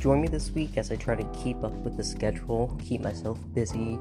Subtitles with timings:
[0.00, 3.38] join me this week as I try to keep up with the schedule, keep myself
[3.52, 3.98] busy,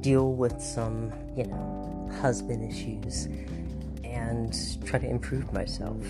[0.00, 3.26] deal with some, you know, husband issues,
[4.04, 6.00] and try to improve myself.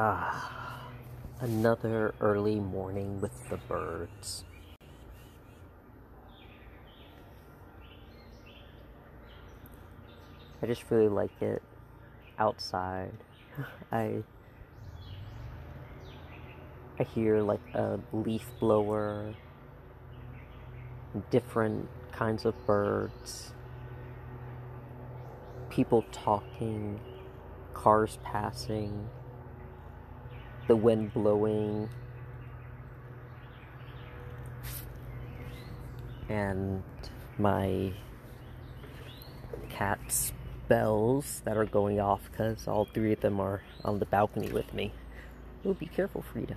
[0.00, 0.84] Ah,
[1.40, 4.44] another early morning with the birds.
[10.62, 11.60] I just really like it
[12.38, 13.10] outside.
[13.92, 14.22] I
[17.00, 19.34] I hear like a leaf blower,
[21.30, 23.52] different kinds of birds,
[25.70, 27.00] people talking,
[27.74, 29.08] cars passing
[30.68, 31.88] the wind blowing,
[36.28, 36.82] and
[37.38, 37.92] my
[39.70, 40.32] cat's
[40.68, 44.72] bells that are going off because all three of them are on the balcony with
[44.74, 44.92] me.
[45.64, 46.56] Oh, be careful, Frida.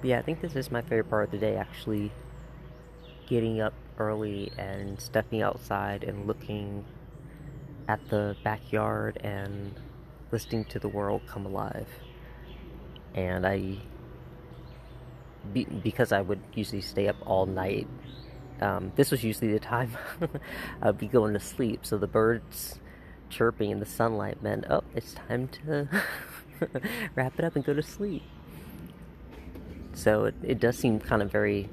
[0.00, 2.12] Yeah, I think this is my favorite part of the day actually
[3.28, 6.84] getting up early and stepping outside and looking
[7.88, 9.74] at the backyard and
[10.32, 11.88] listening to the world come alive.
[13.14, 13.76] And I,
[15.52, 17.86] be, because I would usually stay up all night,
[18.60, 19.96] um, this was usually the time
[20.82, 21.84] I'd be going to sleep.
[21.84, 22.78] So the birds
[23.30, 25.88] chirping in the sunlight meant, oh, it's time to
[27.14, 28.22] wrap it up and go to sleep.
[29.94, 31.68] So it, it does seem kind of very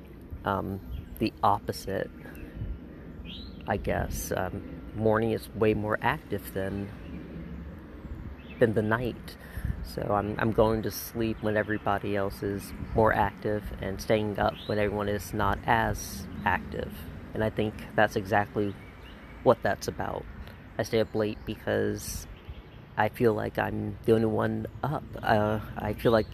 [0.45, 0.79] um,
[1.19, 2.09] the opposite,
[3.67, 4.31] I guess.
[4.35, 4.61] Um,
[4.95, 6.89] morning is way more active than
[8.59, 9.37] than the night.
[9.83, 14.53] So I'm I'm going to sleep when everybody else is more active and staying up
[14.67, 16.91] when everyone is not as active.
[17.33, 18.73] And I think that's exactly
[19.43, 20.25] what that's about.
[20.77, 22.27] I stay up late because
[22.97, 25.03] I feel like I'm the only one up.
[25.21, 26.27] Uh, I feel like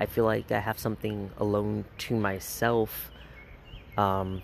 [0.00, 3.10] I feel like I have something alone to myself
[3.96, 4.42] um,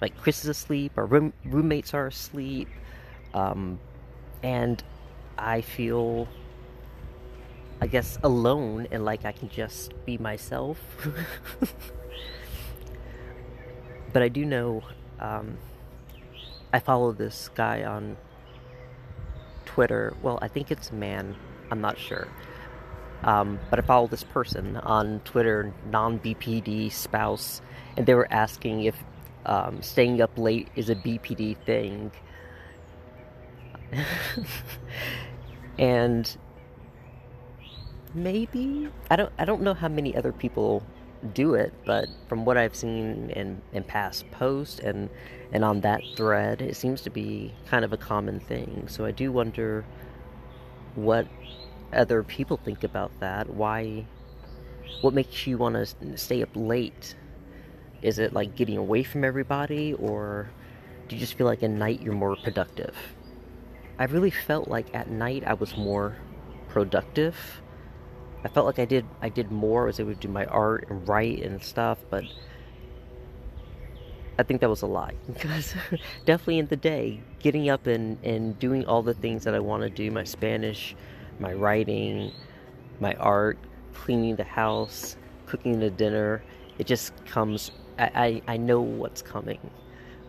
[0.00, 2.68] like Chris is asleep, our room, roommates are asleep,
[3.34, 3.78] um,
[4.42, 4.82] and
[5.36, 6.28] I feel,
[7.80, 10.78] I guess, alone and like I can just be myself.
[14.12, 14.82] but I do know,
[15.20, 15.58] um,
[16.72, 18.16] I follow this guy on
[19.64, 20.14] Twitter.
[20.22, 21.36] Well, I think it's a man.
[21.70, 22.28] I'm not sure.
[23.24, 27.60] Um, but I follow this person on Twitter, non BPD spouse,
[27.96, 28.94] and they were asking if
[29.46, 32.12] um, staying up late is a BPD thing.
[35.78, 36.36] and
[38.14, 40.82] maybe I don't I don't know how many other people
[41.34, 45.08] do it, but from what I've seen in, in past posts and
[45.52, 48.86] and on that thread, it seems to be kind of a common thing.
[48.88, 49.84] So I do wonder
[50.94, 51.26] what
[51.92, 53.48] other people think about that.
[53.48, 54.04] Why?
[55.00, 57.14] What makes you want to stay up late?
[58.02, 60.50] Is it like getting away from everybody, or
[61.08, 62.94] do you just feel like at night you're more productive?
[63.98, 66.16] I really felt like at night I was more
[66.68, 67.36] productive.
[68.44, 69.84] I felt like I did I did more.
[69.84, 72.24] I was able to do my art and write and stuff, but
[74.38, 75.74] I think that was a lie because
[76.24, 79.82] definitely in the day, getting up and, and doing all the things that I want
[79.82, 80.94] to do, my Spanish,
[81.40, 82.32] my writing,
[83.00, 83.58] my art,
[83.94, 85.16] cleaning the house,
[85.46, 86.42] cooking the dinner,
[86.78, 89.58] it just comes I, I, I know what's coming.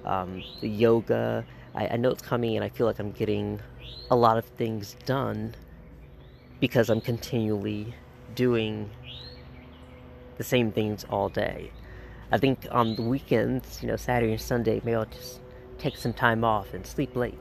[0.05, 3.59] Um, the yoga, I, I know it's coming, and I feel like I'm getting
[4.09, 5.55] a lot of things done
[6.59, 7.93] because I'm continually
[8.35, 8.89] doing
[10.37, 11.71] the same things all day.
[12.31, 15.39] I think on the weekends, you know, Saturday and Sunday, maybe I'll just
[15.77, 17.37] take some time off and sleep late.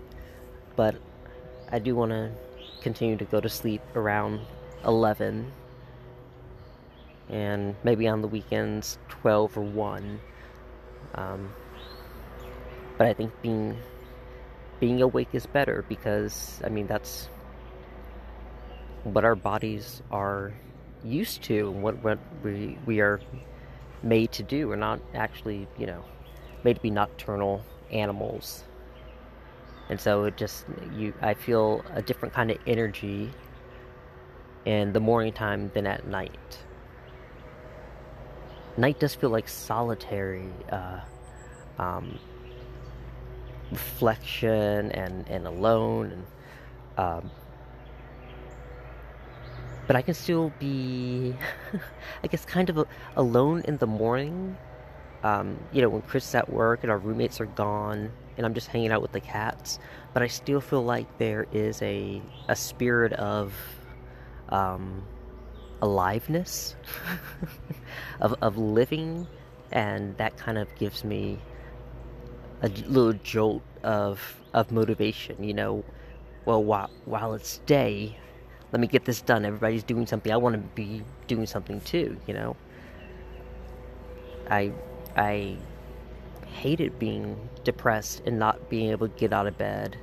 [0.76, 0.96] But
[1.70, 2.30] I do want to
[2.80, 4.40] continue to go to sleep around
[4.84, 5.50] 11
[7.28, 10.20] and maybe on the weekends 12 or 1
[11.14, 11.52] um,
[12.96, 13.76] but i think being
[14.80, 17.28] being awake is better because i mean that's
[19.04, 20.52] what our bodies are
[21.04, 23.20] used to what what we we are
[24.02, 24.68] made to do.
[24.68, 26.04] We're not actually you know
[26.64, 28.64] made to be nocturnal animals
[29.88, 30.64] and so it just
[30.94, 33.30] you i feel a different kind of energy
[34.68, 36.58] in the morning time than at night.
[38.76, 41.00] Night does feel like solitary uh,
[41.78, 42.18] um,
[43.70, 46.26] reflection and, and alone and
[46.98, 47.30] um,
[49.86, 51.34] but I can still be
[52.22, 52.86] I guess kind of a,
[53.16, 54.56] alone in the morning.
[55.22, 58.54] Um, you know when Chris is at work and our roommates are gone and I'm
[58.54, 59.78] just hanging out with the cats
[60.14, 63.52] but I still feel like there is a a spirit of
[64.48, 65.02] um,
[65.82, 66.74] aliveness
[68.20, 69.26] of, of living
[69.70, 71.38] and that kind of gives me
[72.62, 75.84] a little jolt of of motivation you know?
[76.44, 78.16] Well while while it's day
[78.70, 79.46] let me get this done.
[79.46, 80.30] Everybody's doing something.
[80.30, 82.56] I want to be doing something too you know?
[84.50, 84.72] I
[85.16, 85.56] i
[86.52, 89.96] hated being depressed and not being able to get out of bed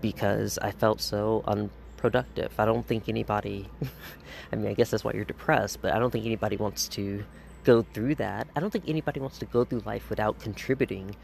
[0.00, 2.52] because i felt so unproductive.
[2.58, 3.68] I don't think anybody,
[4.52, 7.22] I mean, I guess that's why you're depressed, but I don't think anybody wants to
[7.64, 8.48] go through that.
[8.56, 11.14] I don't think anybody wants to go through life without contributing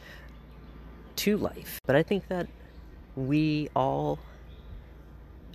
[1.17, 1.81] to life.
[1.87, 2.47] But I think that
[3.15, 4.19] we all,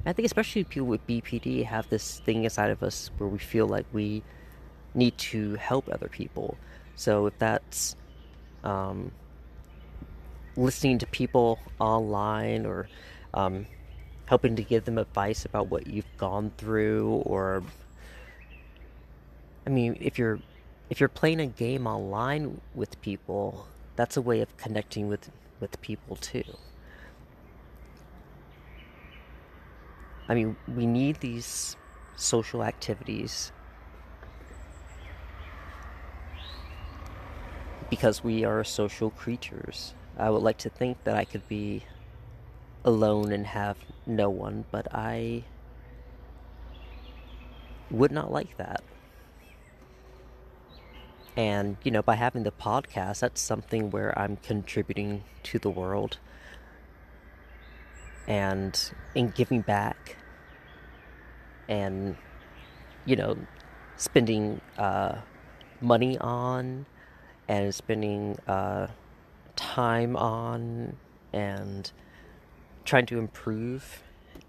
[0.08, 3.68] I think especially people with BPD, have this thing inside of us where we feel
[3.68, 4.24] like we
[4.96, 6.58] need to help other people.
[6.96, 7.96] So if that's
[8.64, 9.12] um,
[10.56, 12.88] listening to people online or
[13.34, 13.66] um,
[14.26, 17.64] helping to give them advice about what you've gone through or
[19.66, 20.40] I mean if you're
[20.90, 25.30] if you're playing a game online with people that's a way of connecting with
[25.60, 26.44] with people too.
[30.28, 31.76] I mean we need these
[32.16, 33.52] social activities
[37.92, 41.84] because we are social creatures I would like to think that I could be
[42.84, 45.46] alone and have no one, but I
[47.90, 48.84] would not like that.
[51.38, 56.20] And, you know, by having the podcast, that's something where I'm contributing to the world
[58.28, 60.18] and in giving back
[61.70, 62.18] and,
[63.06, 63.38] you know,
[63.96, 65.16] spending uh,
[65.80, 66.86] money on
[67.52, 68.88] and spending uh,
[69.58, 70.96] time on
[71.34, 71.92] and
[72.86, 74.04] trying to improve,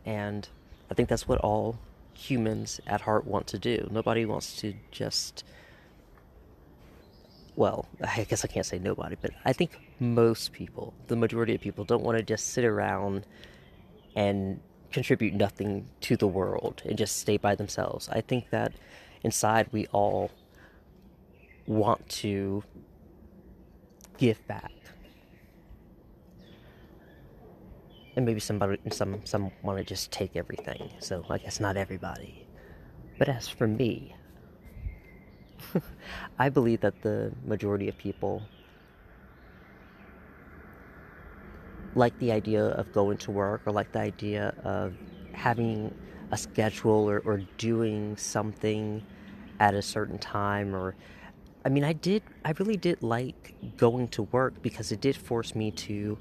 [0.07, 0.49] and
[0.89, 1.81] I think that's what all
[2.15, 3.89] humans at heart want to do.
[3.91, 5.43] Nobody wants to just.
[7.57, 11.61] Well, I guess I can't say nobody, but I think most people, the majority of
[11.61, 13.27] people, don't want to just sit around
[14.15, 14.61] and
[14.93, 18.09] contribute nothing to the world and just stay by themselves.
[18.11, 18.73] I think that
[19.25, 20.31] inside we all
[21.67, 22.63] want to
[24.23, 24.71] give back.
[28.15, 30.93] And maybe somebody some some want to just take everything.
[31.01, 32.47] So i guess not everybody.
[33.19, 34.15] But as for me
[36.39, 38.43] i believe that the majority of people
[41.95, 44.95] like the idea of going to work or like the idea of
[45.33, 45.95] having
[46.31, 49.05] a schedule or, or doing something
[49.61, 50.95] at a certain time or
[51.65, 55.55] i mean i did i really did like going to work because it did force
[55.55, 56.19] me to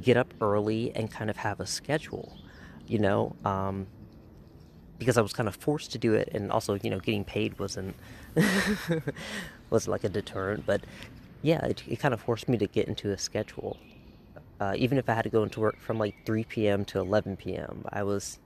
[0.00, 2.36] get up early and kind of have a schedule,
[2.86, 3.86] you know, um,
[4.98, 7.58] because I was kind of forced to do it, and also, you know, getting paid
[7.58, 7.94] wasn't
[9.70, 10.82] was like a deterrent, but
[11.42, 13.76] yeah, it, it, kind of forced me to get into a schedule.
[14.60, 16.84] Uh, even if I had to go into work from like 3 p.m.
[16.86, 18.38] to 11 p.m., I was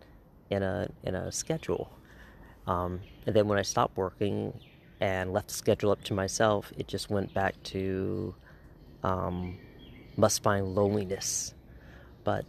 [0.48, 1.90] in a in a schedule.
[2.66, 4.58] Um, and then when I stopped working
[5.00, 8.34] and left the schedule up to myself, it just went back to
[9.02, 9.58] um,
[10.16, 11.54] must find loneliness.
[12.24, 12.44] But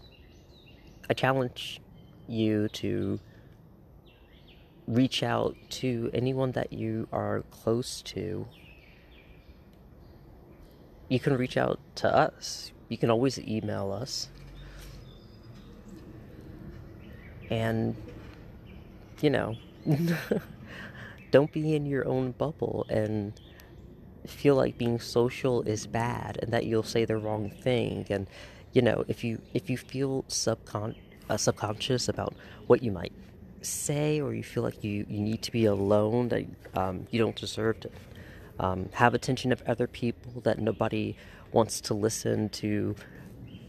[1.10, 1.82] I challenge
[2.28, 3.20] you to
[4.88, 8.48] reach out to anyone that you are close to.
[11.10, 12.72] You can reach out to us.
[12.90, 14.30] You can always email us.
[17.50, 17.96] And,
[19.22, 19.56] you know,
[21.38, 23.40] don't be in your own bubble and
[24.26, 28.08] feel like being social is bad and that you'll say the wrong thing.
[28.10, 28.26] And
[28.74, 30.96] you know if you if you feel subcon
[31.30, 32.34] uh, subconscious about
[32.66, 33.14] what you might
[33.62, 37.36] say or you feel like you, you need to be alone that um, you don't
[37.36, 37.90] deserve to
[38.60, 41.16] um, have attention of other people that nobody
[41.52, 42.96] wants to listen to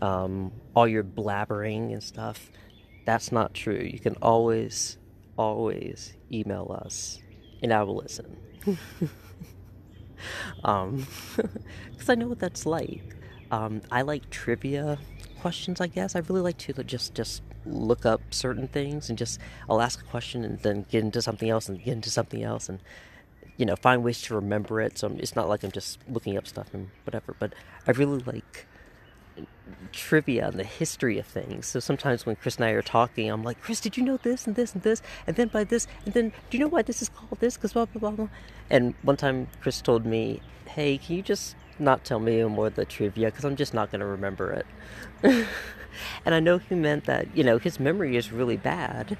[0.00, 2.50] um, all your blabbering and stuff
[3.04, 3.82] that's not true.
[3.94, 4.96] You can always
[5.36, 7.20] always email us
[7.62, 8.36] and i will listen
[10.64, 13.02] um, because I know what that's like.
[13.50, 14.98] Um, I like trivia
[15.40, 15.80] questions.
[15.80, 19.80] I guess I really like to just just look up certain things and just I'll
[19.80, 22.80] ask a question and then get into something else and get into something else and
[23.56, 24.96] you know, find ways to remember it.
[24.98, 27.34] So it's not like I'm just looking up stuff and whatever.
[27.38, 27.54] But
[27.88, 28.66] I really like
[29.92, 31.66] trivia and the history of things.
[31.66, 34.46] So sometimes when Chris and I are talking, I'm like, Chris, did you know this
[34.46, 35.02] and this and this?
[35.26, 37.56] And then by this, and then do you know why this is called this?
[37.56, 38.28] Because blah, blah, blah, blah.
[38.70, 42.74] And one time Chris told me, hey, can you just not tell me more of
[42.74, 43.26] the trivia?
[43.26, 44.66] Because I'm just not going to remember it.
[46.24, 49.16] and I know he meant that, you know, his memory is really bad.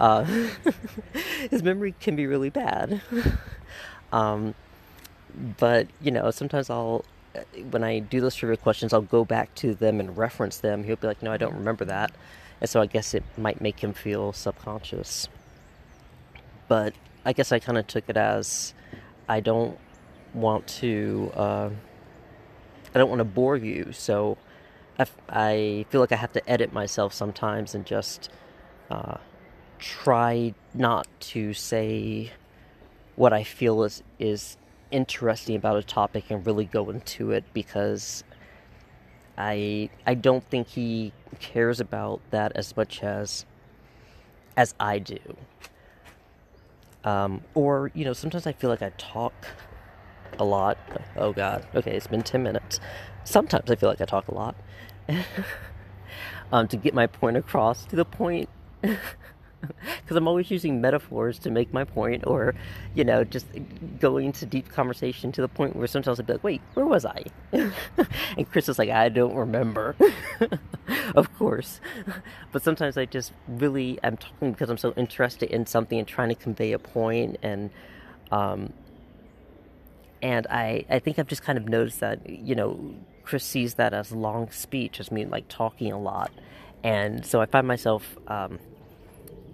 [0.00, 0.24] Uh,
[1.50, 3.00] his memory can be really bad.
[4.12, 4.54] um,
[5.58, 7.04] but, you know, sometimes I'll
[7.70, 10.84] when I do those trivia questions, I'll go back to them and reference them.
[10.84, 12.12] He'll be like, "No, I don't remember that,"
[12.60, 15.28] and so I guess it might make him feel subconscious.
[16.68, 18.74] But I guess I kind of took it as
[19.28, 19.78] I don't
[20.32, 21.32] want to.
[21.34, 21.70] Uh,
[22.94, 24.38] I don't want to bore you, so
[24.98, 28.30] I, I feel like I have to edit myself sometimes and just
[28.90, 29.16] uh,
[29.78, 32.32] try not to say
[33.16, 34.56] what I feel is is
[34.94, 38.22] interesting about a topic and really go into it because
[39.36, 43.44] I I don't think he cares about that as much as
[44.56, 45.18] as I do.
[47.02, 49.34] Um, or you know, sometimes I feel like I talk
[50.38, 50.78] a lot.
[51.16, 52.78] Oh God, okay, it's been ten minutes.
[53.24, 54.54] Sometimes I feel like I talk a lot
[56.52, 58.48] um, to get my point across to the point
[60.02, 62.54] because I'm always using metaphors to make my point, or
[62.94, 63.46] you know, just
[64.00, 67.04] going into deep conversation to the point where sometimes I'd be like, "Wait, where was
[67.04, 69.96] I?" and Chris is like, "I don't remember."
[71.14, 71.80] of course,
[72.52, 76.28] but sometimes I just really am talking because I'm so interested in something and trying
[76.28, 77.70] to convey a point, and
[78.30, 78.72] um,
[80.22, 82.94] and I I think I've just kind of noticed that you know
[83.24, 86.30] Chris sees that as long speech as me like talking a lot,
[86.82, 88.16] and so I find myself.
[88.28, 88.58] Um,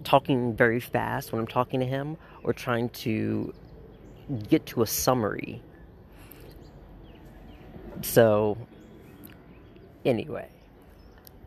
[0.03, 3.53] talking very fast when I'm talking to him or trying to
[4.49, 5.61] get to a summary.
[8.01, 8.57] So
[10.05, 10.47] anyway,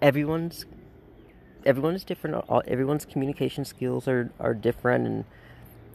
[0.01, 0.67] everyone's
[1.67, 2.45] everyone is different.
[2.69, 5.25] Everyone's communication skills are, are different and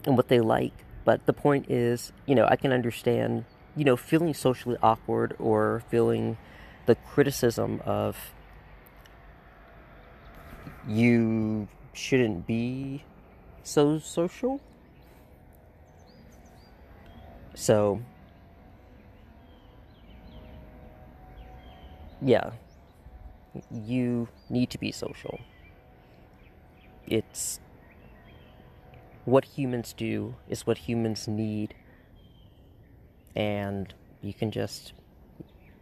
[0.04, 0.72] and what they like.
[1.04, 3.44] But the point is, you know, I can understand,
[3.76, 6.36] you know, feeling socially awkward or feeling
[6.86, 8.32] the criticism of
[10.86, 13.02] you shouldn't be
[13.62, 14.60] so social.
[17.54, 18.00] So,
[22.22, 22.52] yeah,
[23.70, 25.40] you need to be social.
[27.06, 27.60] It's
[29.24, 31.74] what humans do, is what humans need,
[33.34, 33.92] and
[34.22, 34.92] you can just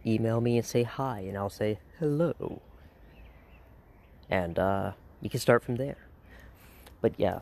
[0.07, 2.61] email me and say hi, and I'll say hello.
[4.31, 5.97] And, uh, you can start from there.
[7.01, 7.41] But yeah,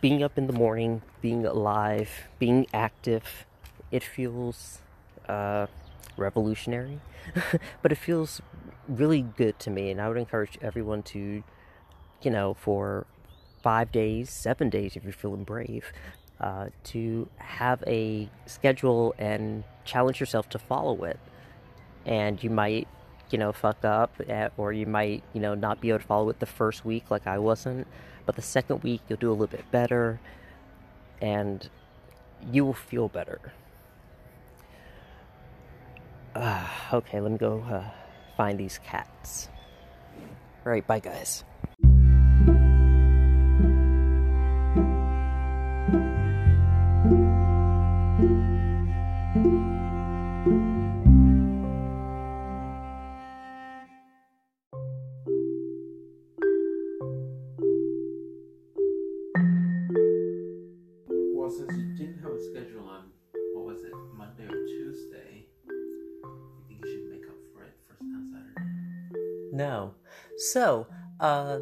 [0.00, 3.46] being up in the morning, being alive, being active,
[3.90, 4.80] it feels
[5.28, 5.66] uh,
[6.16, 7.00] revolutionary,
[7.82, 8.40] but it feels
[8.88, 9.90] really good to me.
[9.90, 11.42] And I would encourage everyone to,
[12.22, 13.06] you know, for
[13.62, 15.92] five days, seven days, if you're feeling brave,
[16.40, 21.20] uh, to have a schedule and challenge yourself to follow it.
[22.04, 22.88] And you might
[23.32, 26.28] you know, fuck up, at, or you might, you know, not be able to follow
[26.28, 27.86] it the first week like I wasn't.
[28.26, 30.20] But the second week, you'll do a little bit better,
[31.20, 31.68] and
[32.52, 33.52] you will feel better.
[36.34, 37.84] Uh, okay, let me go uh,
[38.36, 39.48] find these cats.
[40.64, 41.44] All right, bye, guys.
[70.52, 70.86] So,
[71.18, 71.60] uh,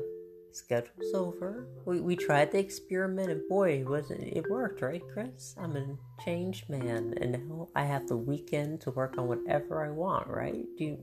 [0.50, 1.68] schedule's over.
[1.84, 5.54] We, we tried the experiment and boy, was it, it worked, right, Chris?
[5.56, 9.90] I'm a changed man and now I have the weekend to work on whatever I
[9.90, 10.64] want, right?
[10.76, 10.98] Do you...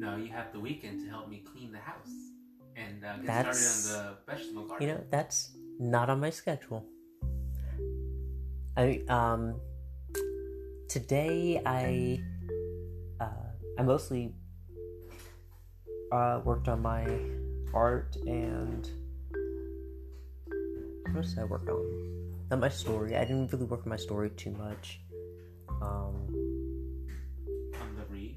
[0.00, 2.10] No, you have the weekend to help me clean the house
[2.74, 4.88] and uh, get that's, started on the vegetable garden.
[4.88, 6.84] You know, that's not on my schedule.
[8.76, 9.60] I, um,
[10.88, 12.20] today I,
[13.20, 13.46] uh,
[13.78, 14.34] I mostly
[16.12, 17.06] uh, worked on my
[17.72, 18.88] art and
[21.12, 22.30] what else did I work on?
[22.50, 23.16] Not my story.
[23.16, 25.00] I didn't really work on my story too much.
[25.82, 26.26] Um,
[27.80, 28.36] on the reef.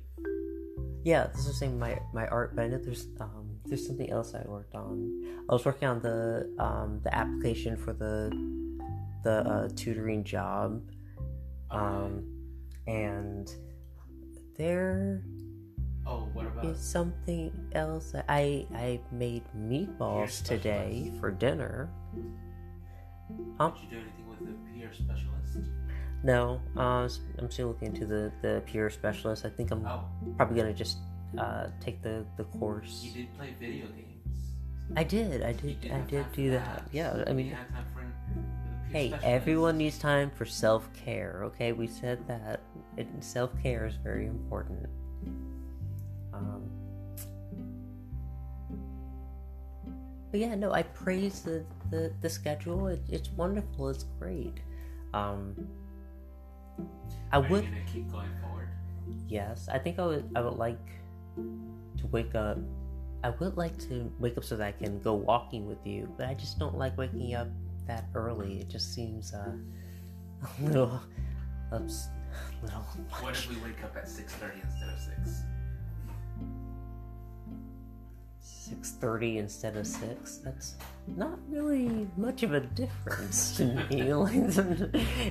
[1.03, 4.33] Yeah, this is saying my my art, but I know there's um there's something else
[4.33, 5.43] I worked on.
[5.49, 8.31] I was working on the um the application for the
[9.23, 10.81] the uh, tutoring job,
[11.71, 12.25] um,
[12.87, 13.49] and
[14.57, 15.23] there
[16.05, 16.65] Oh, what about?
[16.65, 18.13] is something else.
[18.27, 21.89] I I made meatballs today for dinner.
[23.57, 23.71] Huh?
[23.71, 25.69] Did you do anything with the peer specialist?
[26.23, 27.07] No, uh,
[27.39, 29.45] I'm still looking into the the peer specialist.
[29.45, 30.05] I think I'm Oh,
[30.37, 30.97] probably gonna just
[31.37, 33.03] uh, take the the course.
[33.03, 34.09] you did play video games.
[34.95, 36.83] I did, I did, did I did do that.
[36.91, 39.25] Yeah, I mean, had time for an- the peer hey, specialist.
[39.25, 41.41] everyone needs time for self care.
[41.45, 42.59] Okay, we said that.
[43.21, 44.85] Self care is very important.
[46.43, 46.69] Um,
[50.31, 52.87] but yeah, no, I praise the the, the schedule.
[52.87, 53.89] It, it's wonderful.
[53.89, 54.59] It's great.
[55.13, 55.67] Um,
[57.31, 57.67] I Are would.
[57.91, 58.69] keep going forward?
[59.27, 60.29] Yes, I think I would.
[60.35, 60.79] I would like
[61.35, 62.57] to wake up.
[63.23, 66.27] I would like to wake up so that I can go walking with you, but
[66.27, 67.47] I just don't like waking up
[67.87, 68.59] that early.
[68.59, 69.51] It just seems uh,
[70.61, 71.01] a little,
[71.71, 72.07] ups,
[72.61, 72.81] little
[73.21, 75.43] What if we wake up at six thirty instead of six?
[78.83, 80.39] Six thirty instead of six.
[80.43, 80.75] That's
[81.07, 84.13] not really much of a difference to me.
[84.13, 84.33] like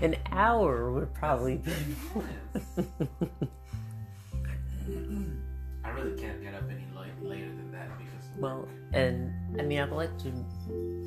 [0.02, 1.72] an hour would probably be.
[5.84, 9.30] I really can't get up any la- later than that because Well, and
[9.60, 10.32] I mean, I would like to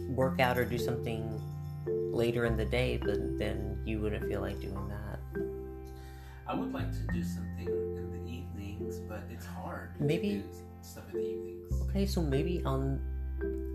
[0.09, 1.41] work out or do something
[1.87, 5.19] later in the day, but then you wouldn't feel like doing that.
[6.47, 9.99] I would like to do something in the evenings, but it's hard.
[9.99, 10.43] Maybe-
[10.85, 11.81] stuff in the evenings.
[11.89, 12.99] Okay, so maybe on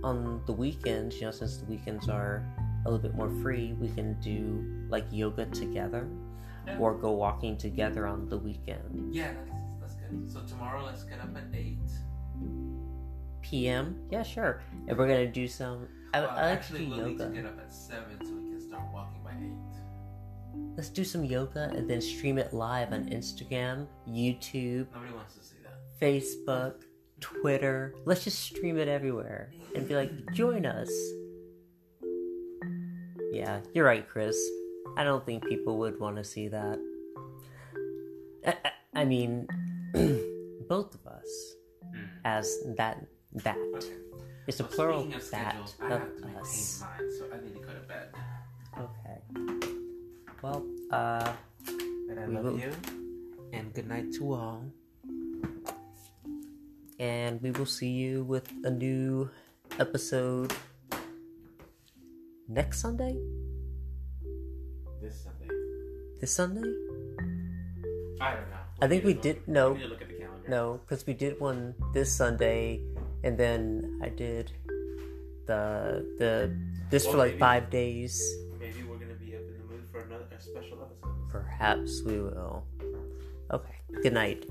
[0.03, 2.43] on the weekends, you know, since the weekends are
[2.87, 6.09] a little bit more free, we can do like yoga together
[6.67, 6.79] Yeah.
[6.79, 9.15] or go walking together on the weekend.
[9.15, 10.31] Yeah, that's, that's good.
[10.33, 11.77] So tomorrow, let's get up at eight.
[13.43, 13.97] PM?
[14.11, 14.63] Yeah, sure.
[14.89, 15.89] And we're gonna do some.
[16.15, 18.33] I, Well, I like to actually, do we'll need to get up at seven so
[18.33, 20.75] we can start walking by eight.
[20.77, 25.45] Let's do some yoga and then stream it live on Instagram, YouTube, Nobody wants to
[25.45, 26.01] see that.
[26.01, 26.83] Facebook,
[27.21, 27.95] Twitter.
[28.05, 30.91] Let's just stream it everywhere and be like, join us.
[33.33, 34.37] Yeah, you're right, Chris.
[34.97, 36.79] I don't think people would want to see that.
[38.47, 39.47] I, I, I mean,
[40.69, 41.55] both of us
[41.91, 42.07] Mm.
[42.25, 43.05] as that
[43.43, 43.57] that.
[43.75, 43.89] Okay.
[44.47, 46.81] It's a So plural of that schedules, I of have to us.
[46.83, 48.15] mine, so I need to go to bed.
[48.79, 49.19] Okay.
[50.41, 51.33] Well, uh,
[52.09, 52.71] But I We love will- you,
[53.53, 54.63] and good night to all.
[57.01, 59.29] And we will see you with a new
[59.81, 60.53] episode
[62.47, 63.17] next Sunday.
[65.01, 65.49] This Sunday.
[66.21, 66.69] This Sunday?
[68.21, 68.61] I don't know.
[68.83, 69.73] I think we did- no.
[69.73, 70.49] We need to look at the calendar.
[70.49, 72.85] No, because we did one this Sunday,
[73.25, 74.53] and then I did
[75.49, 76.53] the the
[76.91, 78.21] this for like maybe- five days.
[78.61, 81.17] Maybe we're gonna be up in the mood for another a special episode.
[81.33, 82.67] Perhaps we will.
[83.51, 83.77] Okay.
[84.05, 84.45] Good night.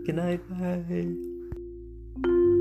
[0.05, 0.41] Good night.
[0.49, 2.56] Bye.